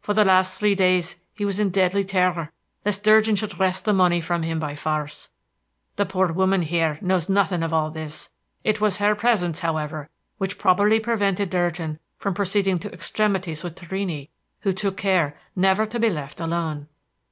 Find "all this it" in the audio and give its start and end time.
7.72-8.80